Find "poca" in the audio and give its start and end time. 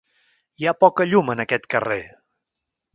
0.85-1.07